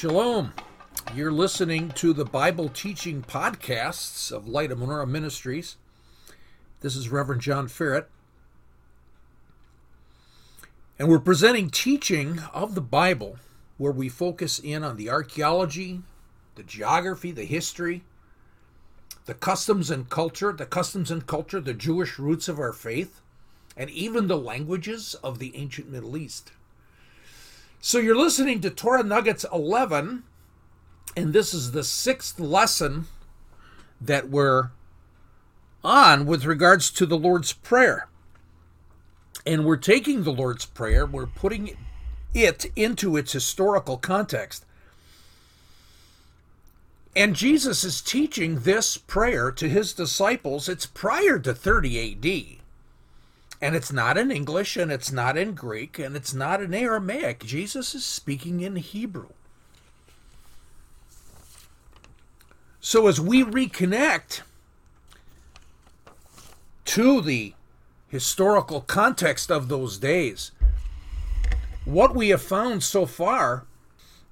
[0.00, 0.54] Shalom.
[1.14, 5.76] You're listening to the Bible teaching podcasts of Light of Menorah Ministries.
[6.80, 8.08] This is Reverend John Ferret.
[10.98, 13.36] And we're presenting teaching of the Bible
[13.76, 16.00] where we focus in on the archaeology,
[16.54, 18.02] the geography, the history,
[19.26, 23.20] the customs and culture, the customs and culture, the Jewish roots of our faith,
[23.76, 26.52] and even the languages of the ancient Middle East.
[27.82, 30.22] So you're listening to Torah Nuggets 11,
[31.16, 33.06] and this is the sixth lesson
[33.98, 34.68] that we're
[35.82, 38.08] on with regards to the Lord's Prayer.
[39.46, 41.74] And we're taking the Lord's Prayer, we're putting
[42.34, 44.66] it into its historical context.
[47.16, 50.68] And Jesus is teaching this prayer to his disciples.
[50.68, 52.59] It's prior to 30 AD.
[53.60, 57.44] And it's not in English, and it's not in Greek, and it's not in Aramaic.
[57.44, 59.28] Jesus is speaking in Hebrew.
[62.80, 64.40] So as we reconnect
[66.86, 67.54] to the
[68.08, 70.52] historical context of those days,
[71.84, 73.66] what we have found so far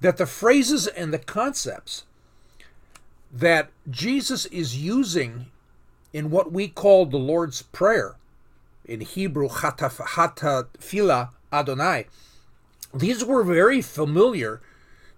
[0.01, 2.05] that the phrases and the concepts
[3.31, 5.47] that Jesus is using
[6.11, 8.15] in what we call the Lord's Prayer
[8.89, 12.07] in Hebrew, Ha Tefillah Adonai.
[12.93, 14.61] These were very familiar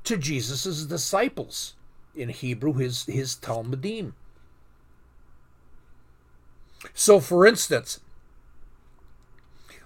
[0.04, 1.76] to Jesus' disciples.
[2.14, 4.12] In Hebrew, his, his Talmidim.
[6.94, 8.02] So, for instance,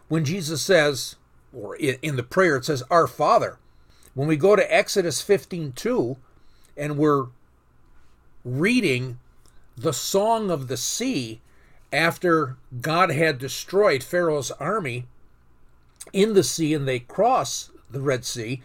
[0.08, 1.18] when Jesus says,
[1.54, 3.60] or in the prayer, it says, Our Father,
[4.16, 6.18] when we go to Exodus 15 2,
[6.76, 7.28] and we're
[8.44, 9.20] reading
[9.78, 11.42] the Song of the Sea,
[11.96, 15.06] after God had destroyed Pharaoh's army
[16.14, 18.62] in the sea and they cross the Red Sea,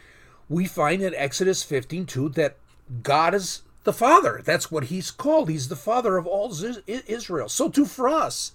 [0.49, 2.57] we find in Exodus 15:2 that
[3.03, 4.43] God is the Father.
[4.45, 5.49] That's what he's called.
[5.49, 6.53] He's the Father of all
[6.87, 7.49] Israel.
[7.49, 8.53] So too for us.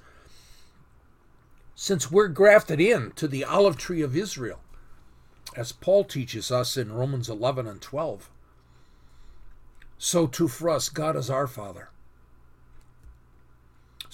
[1.73, 4.59] Since we're grafted in to the olive tree of Israel,
[5.55, 8.29] as Paul teaches us in Romans 11 and 12,
[9.97, 11.89] so too for us, God is our Father.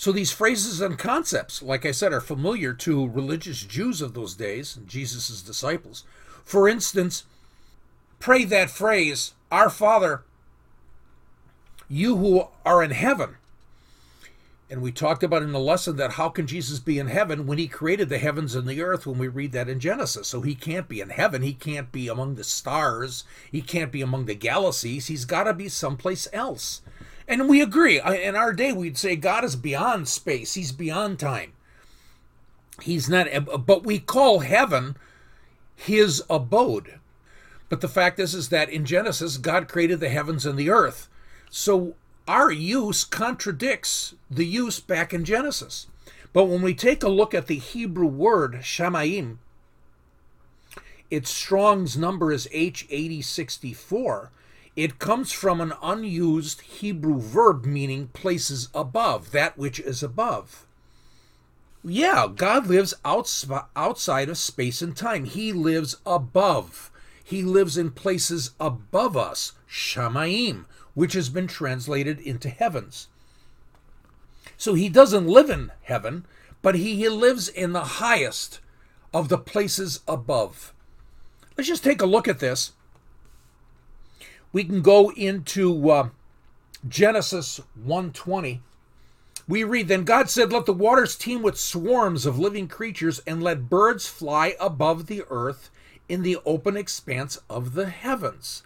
[0.01, 4.33] So these phrases and concepts, like I said, are familiar to religious Jews of those
[4.33, 6.05] days and Jesus' disciples.
[6.43, 7.23] For instance,
[8.17, 10.23] pray that phrase, Our Father,
[11.87, 13.35] you who are in heaven.
[14.71, 17.59] And we talked about in the lesson that how can Jesus be in heaven when
[17.59, 20.27] he created the heavens and the earth when we read that in Genesis?
[20.27, 21.43] So he can't be in heaven.
[21.43, 23.23] He can't be among the stars.
[23.51, 25.05] He can't be among the galaxies.
[25.05, 26.81] He's got to be someplace else.
[27.31, 28.01] And we agree.
[28.01, 31.53] In our day, we'd say God is beyond space, He's beyond time.
[32.81, 33.27] He's not,
[33.65, 34.97] but we call heaven
[35.73, 36.99] His abode.
[37.69, 41.07] But the fact is, is that in Genesis, God created the heavens and the earth.
[41.49, 41.95] So
[42.27, 45.87] our use contradicts the use back in Genesis.
[46.33, 49.37] But when we take a look at the Hebrew word shamayim,
[51.09, 54.27] its Strong's number is H8064.
[54.75, 60.65] It comes from an unused Hebrew verb meaning places above, that which is above.
[61.83, 65.25] Yeah, God lives outside of space and time.
[65.25, 66.91] He lives above.
[67.23, 73.07] He lives in places above us, Shamayim, which has been translated into heavens.
[74.57, 76.25] So he doesn't live in heaven,
[76.61, 78.59] but he lives in the highest
[79.13, 80.73] of the places above.
[81.57, 82.73] Let's just take a look at this
[84.53, 86.09] we can go into uh,
[86.87, 88.61] Genesis 120.
[89.47, 93.41] We read, Then God said, Let the waters teem with swarms of living creatures, and
[93.41, 95.69] let birds fly above the earth
[96.07, 98.63] in the open expanse of the heavens.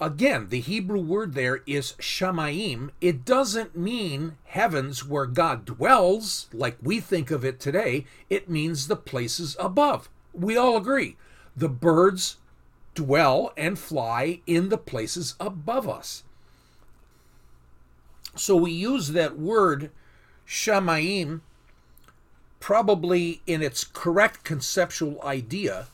[0.00, 2.90] Again, the Hebrew word there is shamayim.
[3.00, 8.04] It doesn't mean heavens where God dwells, like we think of it today.
[8.28, 10.08] It means the places above.
[10.32, 11.16] We all agree.
[11.56, 12.38] The birds
[12.94, 16.22] dwell and fly in the places above us.
[18.36, 19.90] So we use that word
[20.46, 21.40] shamayim
[22.60, 25.86] probably in its correct conceptual idea,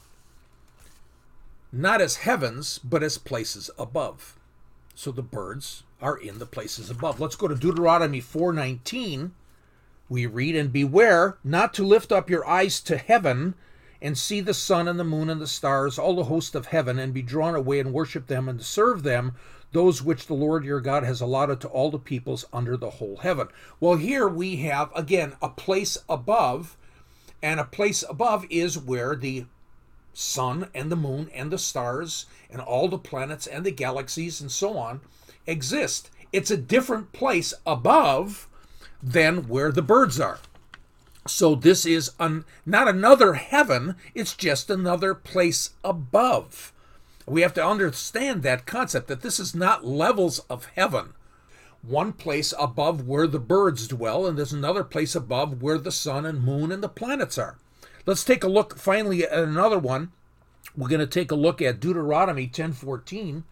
[1.72, 4.38] not as heavens, but as places above.
[4.94, 7.20] So the birds are in the places above.
[7.20, 9.32] Let's go to Deuteronomy 4:19.
[10.08, 13.54] We read and beware not to lift up your eyes to heaven
[14.02, 16.98] and see the sun and the moon and the stars, all the host of heaven,
[16.98, 19.32] and be drawn away and worship them and serve them,
[19.72, 23.18] those which the Lord your God has allotted to all the peoples under the whole
[23.18, 23.48] heaven.
[23.78, 26.76] Well, here we have, again, a place above,
[27.42, 29.46] and a place above is where the
[30.12, 34.50] sun and the moon and the stars and all the planets and the galaxies and
[34.50, 35.00] so on
[35.46, 36.10] exist.
[36.32, 38.48] It's a different place above
[39.02, 40.38] than where the birds are.
[41.30, 46.72] So this is an, not another heaven, it's just another place above.
[47.24, 51.14] We have to understand that concept that this is not levels of heaven.
[51.82, 56.26] One place above where the birds dwell, and there's another place above where the sun
[56.26, 57.56] and moon and the planets are.
[58.04, 60.10] Let's take a look finally at another one.
[60.76, 63.44] We're going to take a look at Deuteronomy 10:14.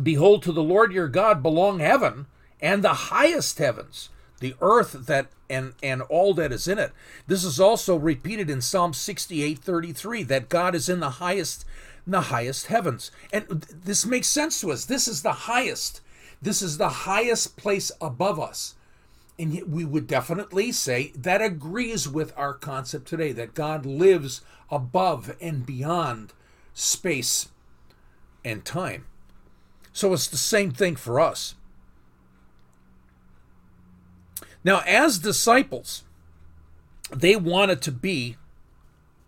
[0.00, 2.26] Behold, to the Lord your God belong heaven
[2.60, 4.10] and the highest heavens,
[4.40, 6.92] the earth that and and all that is in it.
[7.26, 11.64] This is also repeated in Psalm 68:33 that God is in the highest
[12.06, 13.10] in the highest heavens.
[13.32, 14.84] And this makes sense to us.
[14.84, 16.00] This is the highest.
[16.42, 18.74] This is the highest place above us.
[19.38, 25.34] And we would definitely say that agrees with our concept today that God lives above
[25.40, 26.32] and beyond
[26.74, 27.48] space
[28.44, 29.06] and time.
[29.92, 31.54] So it's the same thing for us.
[34.62, 36.02] Now, as disciples,
[37.10, 38.36] they wanted to be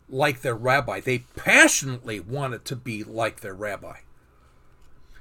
[0.08, 1.00] like their rabbi.
[1.00, 3.98] They passionately wanted to be like their rabbi.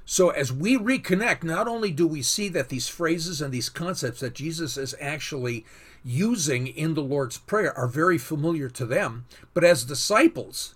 [0.05, 4.19] So, as we reconnect, not only do we see that these phrases and these concepts
[4.19, 5.65] that Jesus is actually
[6.03, 10.75] using in the Lord's Prayer are very familiar to them, but as disciples,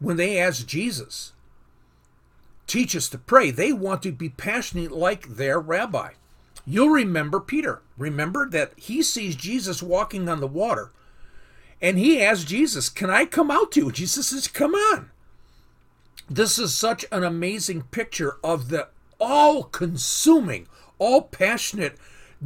[0.00, 1.32] when they ask Jesus,
[2.66, 6.14] teach us to pray, they want to be passionate like their rabbi.
[6.70, 7.80] You'll remember Peter.
[7.96, 10.90] Remember that he sees Jesus walking on the water
[11.80, 13.90] and he asks Jesus, Can I come out to you?
[13.90, 15.10] Jesus says, Come on.
[16.28, 18.88] This is such an amazing picture of the
[19.18, 20.68] all consuming,
[20.98, 21.96] all passionate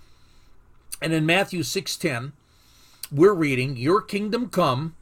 [1.01, 2.33] And in Matthew 6:10,
[3.11, 4.95] we're reading, "Your kingdom come,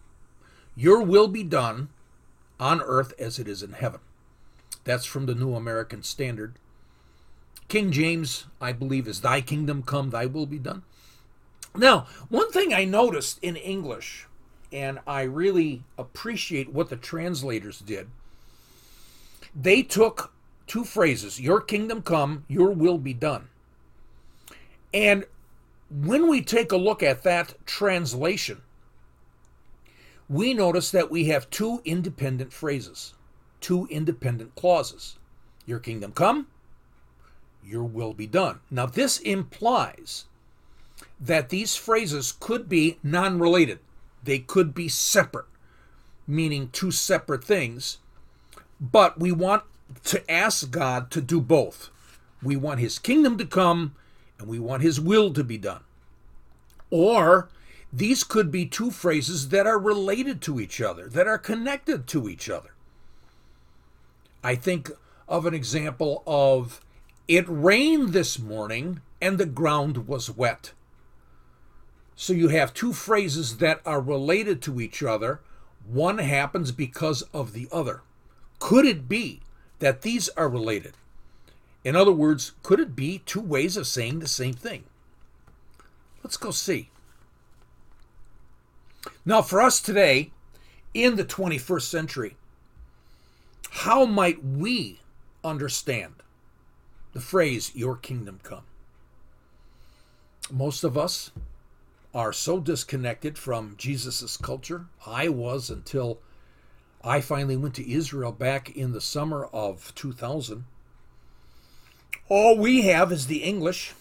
[0.76, 1.88] your will be done
[2.60, 4.02] on earth as it is in heaven."
[4.84, 6.60] That's from the New American Standard.
[7.70, 10.84] King James, I believe, is "Thy kingdom come, thy will be done."
[11.76, 14.28] Now, one thing I noticed in English,
[14.76, 18.10] and I really appreciate what the translators did
[19.56, 20.34] they took
[20.68, 23.48] two phrases Your kingdom come, your will be done.
[24.94, 25.26] And
[25.90, 28.62] when we take a look at that translation,
[30.28, 33.14] we notice that we have two independent phrases,
[33.62, 35.18] two independent clauses.
[35.66, 36.48] Your kingdom come,
[37.64, 38.60] your will be done.
[38.70, 40.26] Now, this implies
[41.20, 43.80] that these phrases could be non related,
[44.26, 45.46] they could be separate,
[46.28, 48.00] meaning two separate things
[48.80, 49.64] but we want
[50.06, 51.90] to ask God to do both.
[52.42, 53.96] We want His kingdom to come
[54.40, 55.84] and we want His will to be done.
[56.90, 57.50] Or
[57.92, 62.30] these could be two phrases that are related to each other, that are connected to
[62.30, 62.72] each other.
[64.44, 64.92] I think
[65.28, 66.82] of an example of
[67.28, 70.74] it rained this morning and the ground was wet.
[72.16, 75.42] So you have two phrases that are related to each other.
[75.86, 78.02] One happens because of the other.
[78.60, 79.42] Could it be
[79.80, 80.94] that these are related?
[81.84, 84.86] In other words, could it be two ways of saying the same thing?
[86.24, 86.90] Let's go see.
[89.24, 90.32] Now, for us today,
[90.94, 92.38] in the 21st century,
[93.70, 95.02] how might we
[95.44, 96.14] understand
[97.14, 98.64] the phrase, Your kingdom come?
[100.52, 101.32] Most of us
[102.16, 104.86] are so disconnected from Jesus' culture.
[105.06, 106.20] I was until
[107.04, 110.64] I finally went to Israel back in the summer of 2000.
[112.30, 113.94] All we have is the English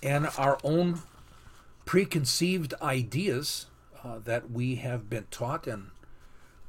[0.00, 1.02] and our own
[1.84, 3.66] preconceived ideas
[4.04, 5.90] uh, that we have been taught in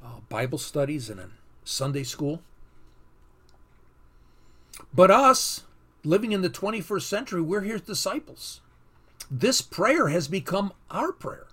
[0.03, 1.31] uh, Bible studies and in
[1.63, 2.41] Sunday school.
[4.91, 5.65] But us,
[6.03, 8.61] living in the 21st century, we're his disciples.
[9.31, 11.47] This prayer has become our prayer.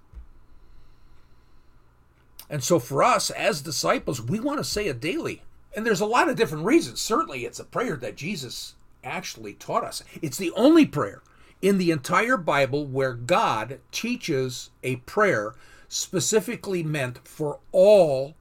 [2.48, 5.42] And so for us as disciples, we want to say it daily.
[5.74, 7.00] And there's a lot of different reasons.
[7.00, 10.02] Certainly, it's a prayer that Jesus actually taught us.
[10.22, 11.22] It's the only prayer
[11.60, 15.54] in the entire Bible where God teaches a prayer
[15.88, 18.34] specifically meant for all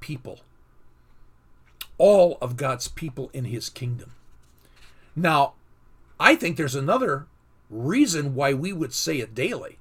[0.00, 0.40] people,
[1.96, 4.12] all of God's people in his kingdom.
[5.16, 5.54] Now,
[6.20, 7.26] I think there's another
[7.70, 9.78] reason why we would say it daily.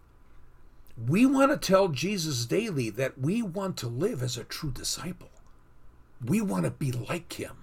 [1.08, 5.30] We want to tell Jesus daily that we want to live as a true disciple.
[6.26, 7.58] We want to be like him.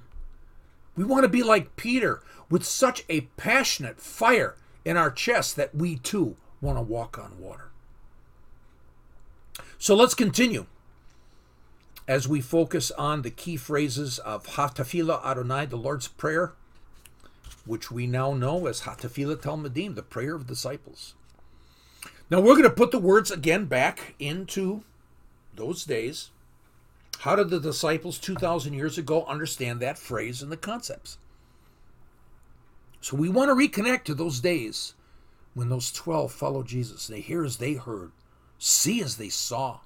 [0.97, 5.75] We want to be like Peter with such a passionate fire in our chest that
[5.75, 7.71] we too want to walk on water.
[9.79, 10.67] So let's continue
[12.07, 16.53] as we focus on the key phrases of Ha Tefillah Adonai, the Lord's Prayer,
[17.65, 21.15] which we now know as Hatafila Talmidim, the prayer of disciples.
[22.31, 24.83] Now we're going to put the words again back into
[25.55, 26.31] those days.
[27.21, 31.19] How did the disciples 2,000 years ago understand that phrase and the concepts?
[33.01, 34.95] So we want to reconnect to those days
[35.53, 37.07] when those 12 followed Jesus.
[37.07, 38.13] They hear as they heard,
[38.59, 39.81] see as they saw.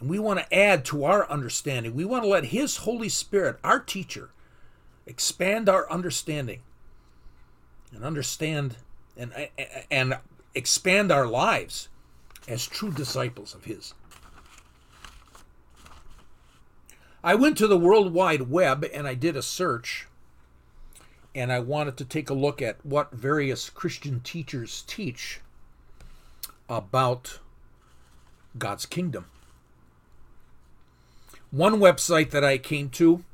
[0.00, 1.94] And we want to add to our understanding.
[1.94, 4.30] We want to let His Holy Spirit, our teacher,
[5.08, 6.60] expand our understanding
[7.92, 8.76] and understand
[9.16, 9.32] and,
[9.90, 10.18] and
[10.54, 11.88] expand our lives
[12.46, 13.94] as true disciples of His.
[17.24, 20.06] I went to the World Wide Web and I did a search
[21.34, 25.40] and I wanted to take a look at what various Christian teachers teach
[26.68, 27.38] about
[28.56, 29.26] God's kingdom.
[31.50, 33.24] One website that I came to,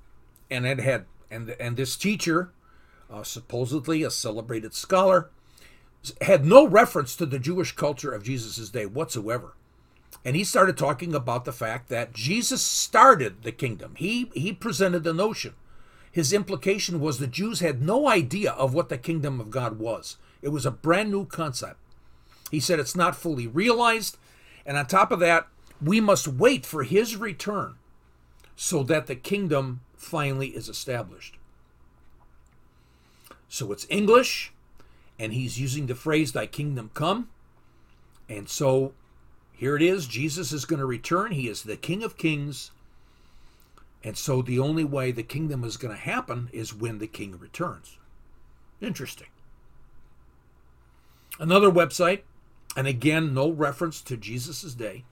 [0.50, 2.50] and it had, and and this teacher,
[3.11, 5.31] uh, supposedly a celebrated scholar,
[6.21, 9.54] had no reference to the Jewish culture of Jesus' day whatsoever.
[10.25, 13.95] And he started talking about the fact that Jesus started the kingdom.
[13.97, 15.54] He he presented the notion
[16.14, 20.16] his implication was the Jews had no idea of what the kingdom of God was.
[20.43, 21.81] It was a brand new concept.
[22.52, 24.16] He said it's not fully realized.
[24.64, 25.49] And on top of that,
[25.83, 27.75] we must wait for his return
[28.54, 31.37] so that the kingdom finally is established.
[33.49, 34.52] So it's English,
[35.18, 37.28] and he's using the phrase, Thy kingdom come.
[38.28, 38.92] And so
[39.52, 41.32] here it is Jesus is going to return.
[41.32, 42.70] He is the King of kings
[44.04, 47.38] and so the only way the kingdom is going to happen is when the king
[47.38, 47.96] returns.
[48.80, 49.28] Interesting.
[51.40, 52.20] Another website,
[52.76, 55.04] and again, no reference to Jesus' day.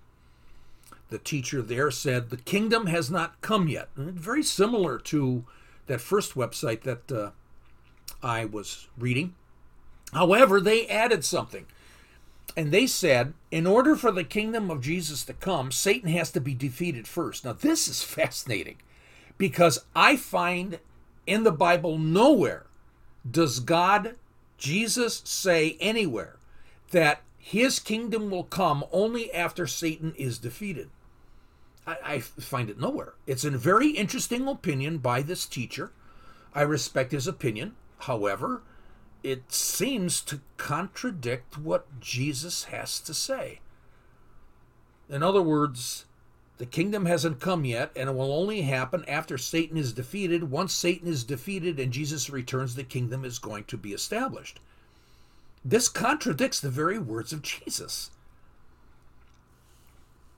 [1.13, 3.91] The teacher there said, The kingdom has not come yet.
[3.97, 5.45] And very similar to
[5.87, 7.31] that first website that uh,
[8.23, 9.35] I was reading.
[10.15, 11.67] However, they added something.
[12.57, 16.41] And they said, in order for the kingdom of Jesus to come, Satan has to
[16.41, 17.45] be defeated first.
[17.45, 18.79] Now, this is fascinating
[19.37, 20.79] because I find
[21.27, 22.65] in the Bible nowhere
[23.31, 24.17] does God,
[24.57, 26.37] Jesus, say anywhere
[26.91, 30.89] that his kingdom will come only after Satan is defeated.
[31.87, 33.15] I, I find it nowhere.
[33.27, 35.93] It's a very interesting opinion by this teacher.
[36.55, 37.75] I respect his opinion.
[38.01, 38.63] However,
[39.23, 43.61] it seems to contradict what Jesus has to say.
[45.09, 46.07] In other words,
[46.59, 50.51] the kingdom hasn't come yet, and it will only happen after Satan is defeated.
[50.51, 54.61] Once Satan is defeated and Jesus returns, the kingdom is going to be established.
[55.65, 58.11] This contradicts the very words of Jesus.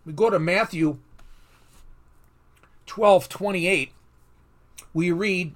[0.04, 0.98] We go to Matthew
[2.86, 3.92] 12 28.
[4.92, 5.54] We read,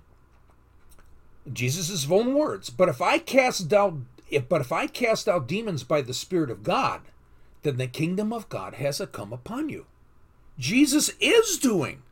[1.53, 2.71] Jesus' own words.
[2.71, 3.95] But if I cast out
[4.31, 7.03] if but if I cast out demons by the Spirit of God,
[7.63, 9.87] then the kingdom of God has come upon you.
[10.59, 12.03] Jesus is doing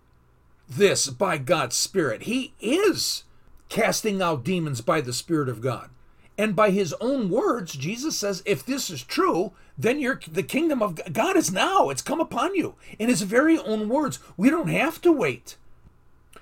[0.69, 2.23] this by God's Spirit.
[2.23, 3.25] He is
[3.69, 5.91] casting out demons by the Spirit of God.
[6.39, 10.83] And by his own words, Jesus says, if this is true, then you the kingdom
[10.83, 11.91] of God is now.
[11.91, 12.75] It's come upon you.
[12.99, 14.19] In his very own words.
[14.37, 15.57] We don't have to wait.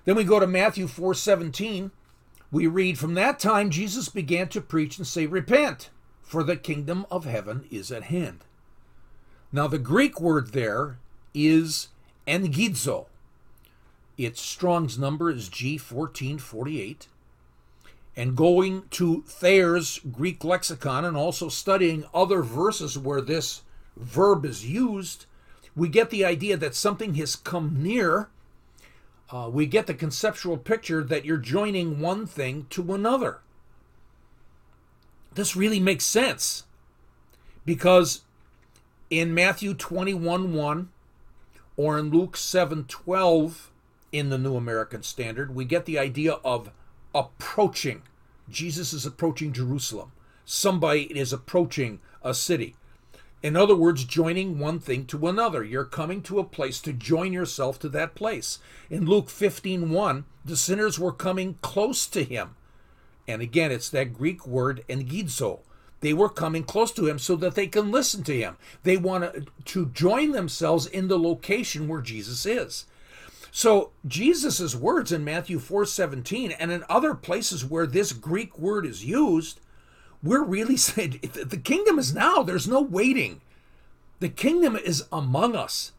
[0.05, 1.91] Then we go to Matthew 4 17
[2.51, 5.91] We read, From that time Jesus began to preach and say, Repent,
[6.23, 8.45] for the kingdom of heaven is at hand.
[9.53, 10.99] Now, the Greek word there
[11.33, 11.89] is
[12.27, 13.07] engidzo.
[14.17, 17.07] Its Strong's number is G1448.
[18.17, 23.63] And going to Thayer's Greek lexicon and also studying other verses where this
[23.97, 25.27] verb is used,
[25.75, 28.29] we get the idea that something has come near.
[29.31, 33.41] Uh, we get the conceptual picture that you're joining one thing to another.
[35.35, 36.65] This really makes sense
[37.65, 38.23] because
[39.11, 40.89] in Matthew 21 1
[41.77, 43.71] or in Luke 7 12
[44.13, 46.71] in the New American Standard, we get the idea of
[47.15, 48.03] approaching.
[48.49, 50.13] Jesus is approaching Jerusalem.
[50.45, 52.75] Somebody is approaching a city.
[53.43, 55.63] In other words, joining one thing to another.
[55.63, 58.59] You're coming to a place to join yourself to that place.
[58.89, 62.57] In Luke 15 1, the sinners were coming close to him.
[63.29, 65.61] And again, it's that Greek word engidzo.
[66.01, 68.57] They were coming close to him so that they can listen to him.
[68.83, 72.87] They want to join themselves in the location where Jesus is.
[73.57, 79.05] So Jesus' words in Matthew 4:17 and in other places where this Greek word is
[79.05, 79.61] used
[80.25, 82.43] we're really saying the kingdom is now.
[82.43, 83.43] There's no waiting.
[84.19, 85.93] The kingdom is among us.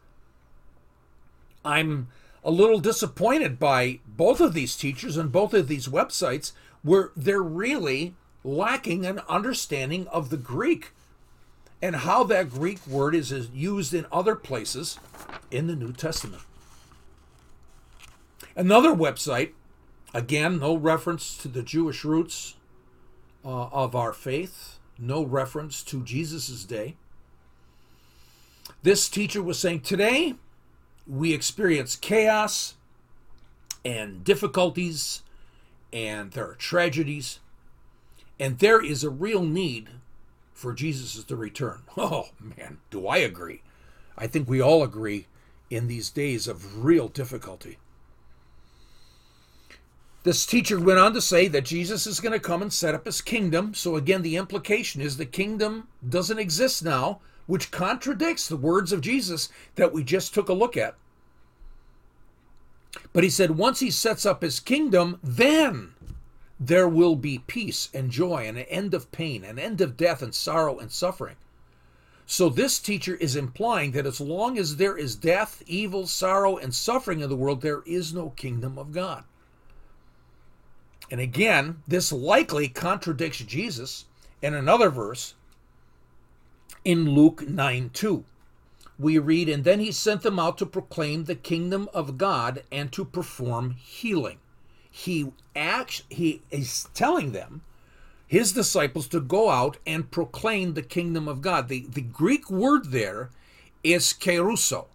[1.64, 2.08] I'm
[2.44, 7.40] a little disappointed by both of these teachers and both of these websites where they're
[7.40, 10.92] really lacking an understanding of the Greek
[11.80, 14.98] and how that Greek word is used in other places
[15.50, 16.42] in the New Testament.
[18.56, 19.52] Another website,
[20.14, 22.54] again, no reference to the Jewish roots
[23.44, 26.96] uh, of our faith, no reference to Jesus' day.
[28.82, 30.36] This teacher was saying today
[31.06, 32.76] we experience chaos
[33.84, 35.22] and difficulties,
[35.92, 37.40] and there are tragedies,
[38.40, 39.90] and there is a real need
[40.54, 41.82] for Jesus to return.
[41.98, 43.60] Oh man, do I agree?
[44.16, 45.26] I think we all agree
[45.68, 47.76] in these days of real difficulty.
[50.26, 53.06] This teacher went on to say that Jesus is going to come and set up
[53.06, 53.74] his kingdom.
[53.74, 59.02] So, again, the implication is the kingdom doesn't exist now, which contradicts the words of
[59.02, 60.96] Jesus that we just took a look at.
[63.12, 65.94] But he said, once he sets up his kingdom, then
[66.58, 70.22] there will be peace and joy and an end of pain, an end of death
[70.22, 71.36] and sorrow and suffering.
[72.26, 76.74] So, this teacher is implying that as long as there is death, evil, sorrow, and
[76.74, 79.22] suffering in the world, there is no kingdom of God.
[81.10, 84.06] And again, this likely contradicts Jesus
[84.42, 85.34] in another verse
[86.84, 88.24] in Luke 9 2.
[88.98, 92.90] We read, And then he sent them out to proclaim the kingdom of God and
[92.92, 94.38] to perform healing.
[94.90, 97.60] He acts, he is telling them,
[98.26, 101.68] his disciples, to go out and proclaim the kingdom of God.
[101.68, 103.28] The, the Greek word there
[103.84, 104.86] is kerusso.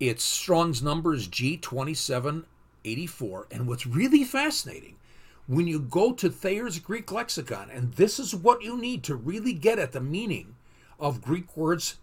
[0.00, 3.44] Its Strong's number is G2784.
[3.52, 4.96] And what's really fascinating
[5.46, 9.52] when you go to Thayer's Greek lexicon, and this is what you need to really
[9.52, 10.56] get at the meaning
[10.98, 11.96] of Greek words,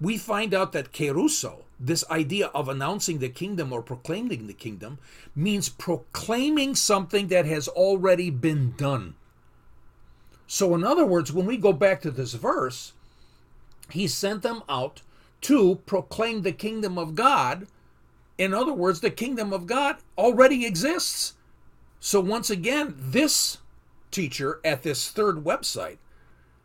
[0.00, 4.98] we find out that kerusso, this idea of announcing the kingdom or proclaiming the kingdom,
[5.36, 9.14] means proclaiming something that has already been done.
[10.46, 12.92] So, in other words, when we go back to this verse,
[13.90, 15.02] he sent them out
[15.42, 17.66] to proclaim the kingdom of God.
[18.38, 21.34] In other words, the kingdom of God already exists.
[22.00, 23.58] So, once again, this
[24.10, 25.98] teacher at this third website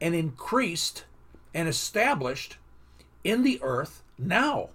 [0.00, 1.04] and increased
[1.54, 2.56] and established
[3.28, 4.70] in the earth now.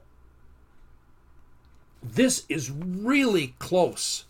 [2.04, 4.26] This is really close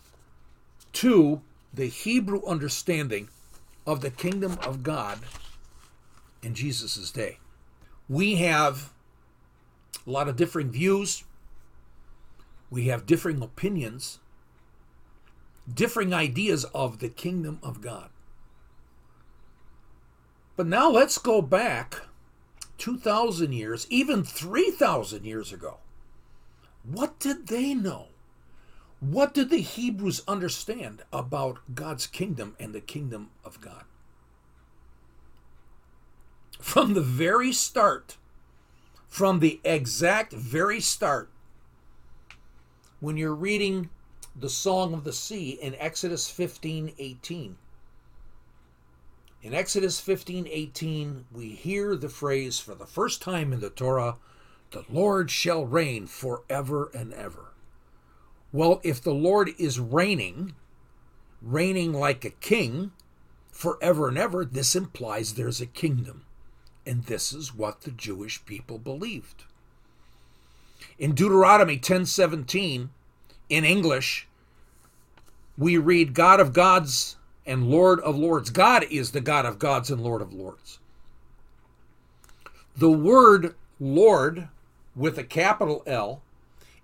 [0.94, 1.42] to
[1.74, 3.28] the Hebrew understanding
[3.86, 5.18] of the kingdom of God
[6.42, 7.38] in Jesus' day.
[8.08, 8.92] We have
[10.06, 11.24] a lot of differing views,
[12.70, 14.20] we have differing opinions,
[15.72, 18.08] differing ideas of the kingdom of God.
[20.56, 22.02] But now let's go back
[22.78, 25.78] 2,000 years, even 3,000 years ago.
[26.82, 28.08] What did they know?
[29.00, 33.84] What did the Hebrews understand about God's kingdom and the kingdom of God?
[36.60, 38.16] From the very start,
[39.08, 41.30] from the exact very start,
[43.00, 43.90] when you're reading
[44.34, 47.58] the Song of the Sea in Exodus 15 18,
[49.44, 54.16] in Exodus 15 18, we hear the phrase for the first time in the Torah,
[54.70, 57.52] the Lord shall reign forever and ever.
[58.52, 60.54] Well, if the Lord is reigning,
[61.42, 62.92] reigning like a king
[63.52, 66.24] forever and ever, this implies there's a kingdom.
[66.86, 69.44] And this is what the Jewish people believed.
[70.98, 72.88] In Deuteronomy 10:17,
[73.50, 74.26] in English,
[75.58, 78.50] we read God of gods and Lord of lords.
[78.50, 80.78] God is the God of gods and Lord of lords.
[82.76, 84.48] The word Lord
[84.96, 86.22] with a capital L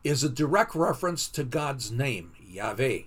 [0.04, 3.00] is a direct reference to God's name, Yahweh.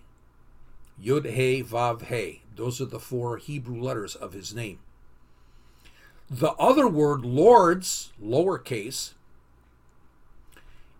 [1.02, 2.42] Yud He Vav He.
[2.56, 4.80] Those are the four Hebrew letters of his name.
[6.30, 9.13] The other word, lords, lowercase,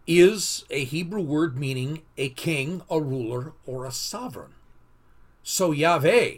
[0.06, 4.54] is a Hebrew word meaning a king, a ruler, or a sovereign.
[5.44, 6.36] So Yahweh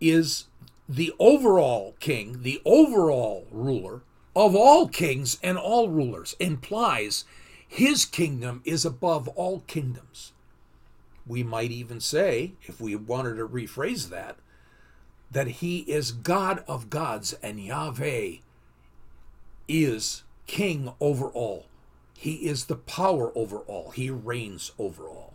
[0.00, 0.46] is
[0.88, 4.02] the overall king, the overall ruler
[4.34, 7.24] of all kings and all rulers, implies
[7.66, 10.32] his kingdom is above all kingdoms.
[11.24, 14.36] We might even say, if we wanted to rephrase that,
[15.30, 18.36] that he is God of gods and Yahweh
[19.68, 21.66] is king over all.
[22.16, 23.90] He is the power over all.
[23.90, 25.33] He reigns over all.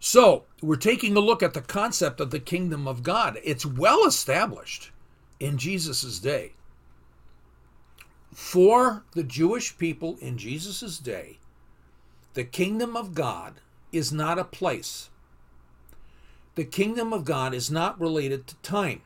[0.00, 3.38] So, we're taking a look at the concept of the kingdom of God.
[3.42, 4.90] It's well established
[5.40, 6.52] in Jesus' day
[8.38, 11.40] for the Jewish people in Jesus' day,
[12.34, 13.54] the kingdom of God
[13.90, 15.10] is not a place.
[16.54, 19.02] The kingdom of God is not related to time.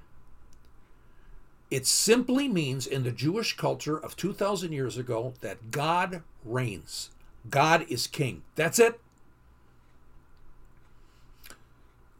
[1.70, 7.08] It simply means in the Jewish culture of 2,000 years ago that God reigns.
[7.48, 8.42] God is king.
[8.54, 9.00] That's it.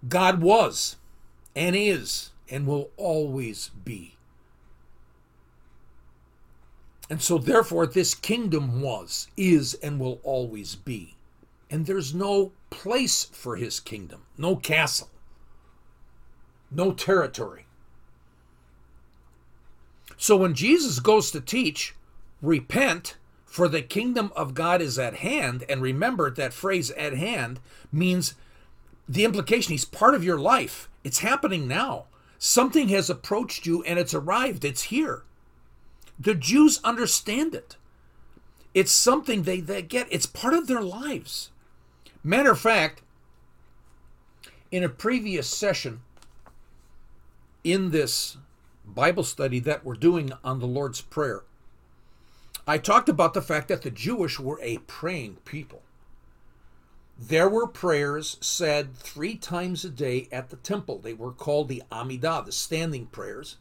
[0.09, 0.97] God was
[1.55, 4.17] and is and will always be.
[7.11, 11.15] And so, therefore, this kingdom was, is, and will always be.
[11.69, 15.11] And there's no place for his kingdom, no castle,
[16.71, 17.67] no territory.
[20.17, 21.95] So, when Jesus goes to teach,
[22.41, 27.61] repent, for the kingdom of God is at hand, and remember that phrase at hand
[27.93, 28.35] means
[29.09, 30.89] the implication he's part of your life.
[31.05, 32.07] It's happening now.
[32.39, 35.23] Something has approached you and it's arrived, it's here.
[36.19, 37.77] The Jews understand it.
[38.75, 41.51] It's something they, they get, it's part of their lives.
[42.25, 43.03] Matter of fact,
[44.71, 46.01] in a previous session
[47.63, 48.39] in this
[48.85, 51.43] Bible study that we're doing on the Lord's Prayer,
[52.67, 55.83] I talked about the fact that the Jewish were a praying people.
[57.29, 60.99] There were prayers said three times a day at the temple.
[60.99, 63.59] They were called the Amidah, the standing prayers.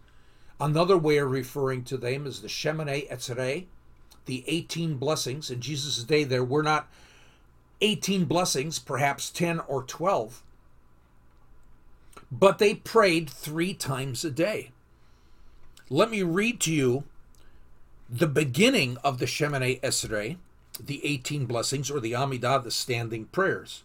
[0.59, 3.65] Another way of referring to them is the Shemoneh Esrei,
[4.25, 5.51] the 18 blessings.
[5.51, 6.89] In Jesus' day, there were not
[7.81, 10.41] 18 blessings, perhaps 10 or 12,
[12.31, 14.71] but they prayed three times a day.
[15.87, 17.03] Let me read to you
[18.09, 20.37] the beginning of the Shemoneh Esrei,
[20.85, 23.83] the 18 blessings, or the Amidah, the standing prayers.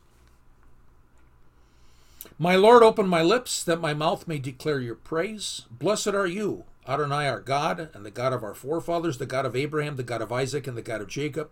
[2.38, 5.62] My Lord, open my lips that my mouth may declare your praise.
[5.70, 9.56] Blessed are you, Adonai, our God, and the God of our forefathers, the God of
[9.56, 11.50] Abraham, the God of Isaac, and the God of Jacob,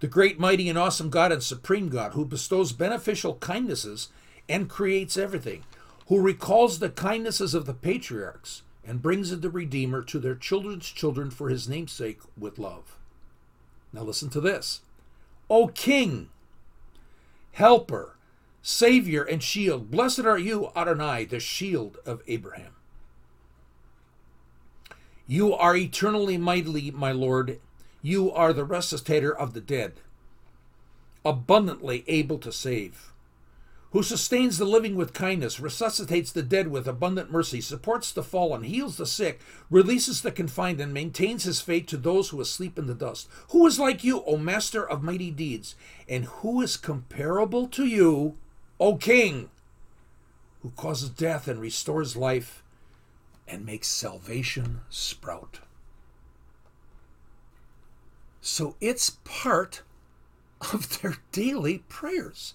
[0.00, 4.08] the great, mighty, and awesome God and supreme God, who bestows beneficial kindnesses
[4.48, 5.64] and creates everything,
[6.08, 10.88] who recalls the kindnesses of the patriarchs and brings in the Redeemer to their children's
[10.88, 12.96] children for his namesake with love.
[13.92, 14.80] Now listen to this.
[15.48, 16.28] O King,
[17.52, 18.16] Helper,
[18.62, 22.72] Savior, and Shield, blessed are you, Adonai, the shield of Abraham.
[25.26, 27.60] You are eternally mighty, my Lord.
[28.02, 29.94] You are the resuscitator of the dead,
[31.24, 33.12] abundantly able to save
[33.92, 38.64] who sustains the living with kindness, resuscitates the dead with abundant mercy, supports the fallen,
[38.64, 42.86] heals the sick, releases the confined, and maintains his fate to those who asleep in
[42.86, 43.28] the dust.
[43.50, 45.76] Who is like you, O Master of mighty deeds?
[46.08, 48.36] And who is comparable to you,
[48.80, 49.50] O King,
[50.62, 52.62] who causes death and restores life
[53.46, 55.60] and makes salvation sprout?
[58.40, 59.82] So it's part
[60.72, 62.54] of their daily prayers.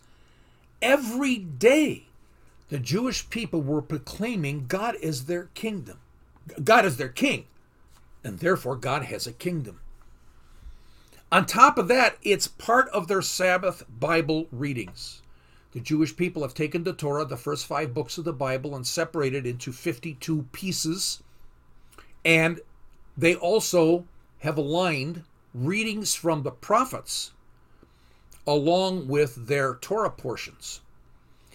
[0.81, 2.07] Every day,
[2.69, 5.99] the Jewish people were proclaiming God is their kingdom.
[6.63, 7.45] God is their king,
[8.23, 9.79] and therefore God has a kingdom.
[11.31, 15.21] On top of that, it's part of their Sabbath Bible readings.
[15.71, 18.85] The Jewish people have taken the Torah, the first five books of the Bible, and
[18.85, 21.23] separated it into 52 pieces.
[22.25, 22.59] And
[23.17, 24.05] they also
[24.39, 27.31] have aligned readings from the prophets
[28.47, 30.81] along with their Torah portions.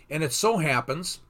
[0.08, 1.20] And it so happens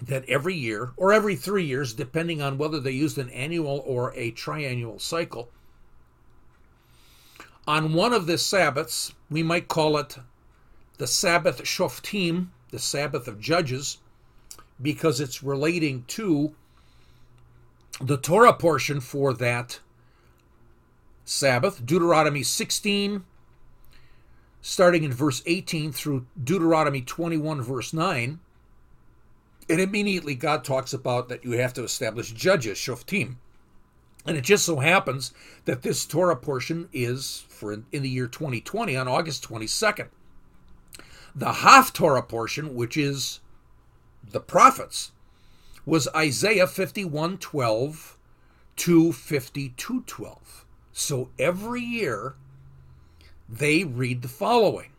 [0.00, 4.14] that every year, or every three years, depending on whether they used an annual or
[4.14, 5.50] a triannual cycle,
[7.66, 10.16] on one of the Sabbaths, we might call it
[10.96, 13.98] the Sabbath Shoftim, the Sabbath of Judges,
[14.80, 16.54] because it's relating to
[18.00, 19.80] the Torah portion for that
[21.24, 23.24] Sabbath, Deuteronomy 16,
[24.60, 28.40] starting in verse 18 through Deuteronomy 21, verse 9.
[29.68, 33.36] And immediately God talks about that you have to establish judges, shoftim.
[34.26, 35.32] And it just so happens
[35.64, 40.08] that this Torah portion is for in, the year 2020 on August 22nd.
[41.34, 43.40] The Haftorah portion, which is
[44.28, 45.12] the prophets,
[45.86, 48.16] was Isaiah 51:12
[48.76, 50.64] to 52:12.
[50.92, 52.34] So every year
[53.50, 54.92] they read the following.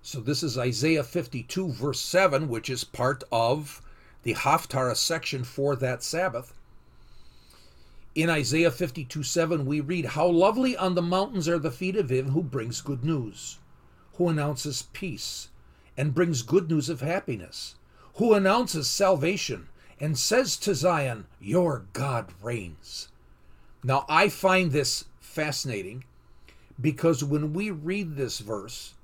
[0.00, 3.82] So this is Isaiah 52, verse 7, which is part of
[4.22, 6.54] the Haftarah section for that Sabbath.
[8.14, 12.10] In Isaiah 52, 7, we read, How lovely on the mountains are the feet of
[12.10, 13.58] him who brings good news,
[14.14, 15.48] who announces peace,
[15.96, 17.74] and brings good news of happiness,
[18.14, 19.68] who announces salvation,
[20.00, 23.08] and says to Zion, Your God reigns.
[23.82, 26.04] Now, I find this fascinating
[26.80, 28.94] because when we read this verse,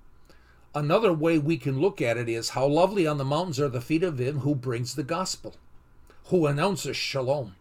[0.74, 3.80] another way we can look at it is how lovely on the mountains are the
[3.80, 5.56] feet of him who brings the gospel,
[6.26, 7.56] who announces shalom,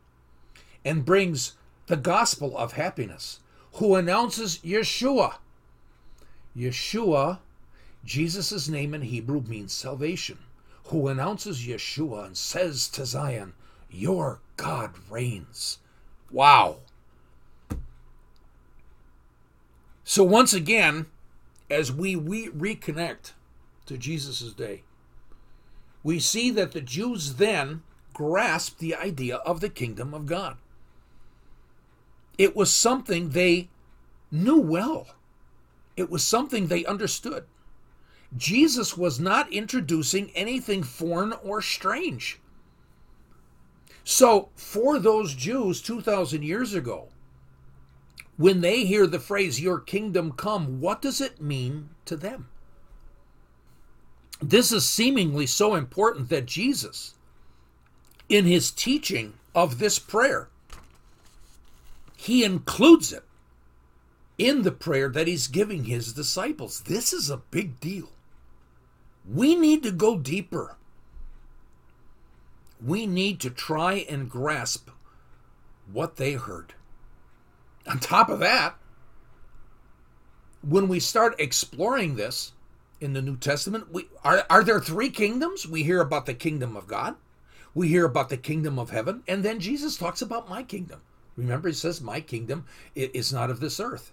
[0.83, 1.53] and brings
[1.87, 3.39] the gospel of happiness,
[3.73, 5.35] who announces Yeshua.
[6.55, 7.39] Yeshua,
[8.03, 10.39] Jesus' name in Hebrew means salvation,
[10.85, 13.53] who announces Yeshua and says to Zion,
[13.89, 15.77] Your God reigns.
[16.31, 16.77] Wow.
[20.09, 21.05] So once again,
[21.69, 23.33] as we, we reconnect
[23.85, 24.81] to Jesus' day,
[26.01, 30.57] we see that the Jews then grasped the idea of the kingdom of God.
[32.39, 33.69] It was something they
[34.31, 35.09] knew well,
[35.95, 37.43] it was something they understood.
[38.35, 42.39] Jesus was not introducing anything foreign or strange.
[44.03, 47.09] So, for those Jews 2,000 years ago,
[48.39, 52.47] when they hear the phrase, Your kingdom come, what does it mean to them?
[54.41, 57.15] This is seemingly so important that Jesus,
[58.29, 60.47] in his teaching of this prayer,
[62.15, 63.25] he includes it
[64.37, 66.79] in the prayer that he's giving his disciples.
[66.79, 68.07] This is a big deal.
[69.29, 70.77] We need to go deeper.
[72.81, 74.89] We need to try and grasp
[75.91, 76.75] what they heard.
[77.89, 78.75] On top of that,
[80.61, 82.51] when we start exploring this
[83.01, 85.67] in the New Testament, we are, are there three kingdoms?
[85.67, 87.15] We hear about the kingdom of God,
[87.73, 91.01] we hear about the kingdom of heaven, and then Jesus talks about my kingdom.
[91.35, 94.11] Remember, he says, My kingdom is not of this earth.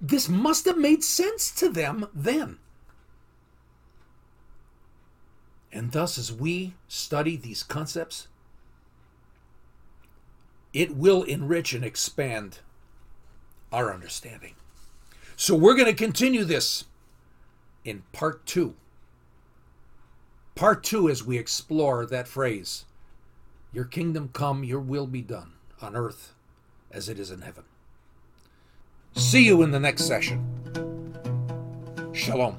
[0.00, 2.58] This must have made sense to them then.
[5.70, 8.28] And thus, as we study these concepts,
[10.72, 12.58] it will enrich and expand
[13.72, 14.54] our understanding.
[15.36, 16.84] So we're going to continue this
[17.84, 18.74] in part two.
[20.54, 22.84] Part two, as we explore that phrase,
[23.72, 26.34] Your kingdom come, your will be done on earth
[26.90, 27.64] as it is in heaven.
[29.14, 30.44] See you in the next session.
[32.12, 32.56] Shalom.